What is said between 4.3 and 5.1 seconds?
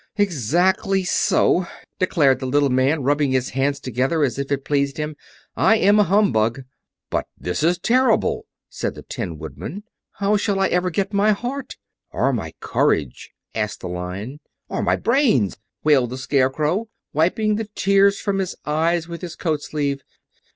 if it pleased